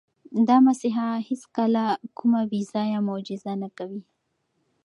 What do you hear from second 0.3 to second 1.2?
دا مسیحا